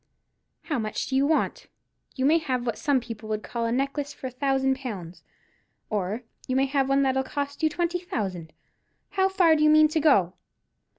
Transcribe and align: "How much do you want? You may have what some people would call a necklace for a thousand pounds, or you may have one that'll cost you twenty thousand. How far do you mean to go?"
"How 0.63 0.79
much 0.79 1.05
do 1.05 1.15
you 1.15 1.27
want? 1.27 1.67
You 2.15 2.25
may 2.25 2.39
have 2.39 2.65
what 2.65 2.79
some 2.79 2.99
people 2.99 3.29
would 3.29 3.43
call 3.43 3.65
a 3.67 3.71
necklace 3.71 4.13
for 4.13 4.25
a 4.25 4.31
thousand 4.31 4.77
pounds, 4.77 5.21
or 5.91 6.23
you 6.47 6.55
may 6.55 6.65
have 6.65 6.89
one 6.89 7.03
that'll 7.03 7.21
cost 7.21 7.61
you 7.61 7.69
twenty 7.69 7.99
thousand. 7.99 8.51
How 9.11 9.29
far 9.29 9.55
do 9.55 9.61
you 9.63 9.69
mean 9.69 9.89
to 9.89 9.99
go?" 9.99 10.33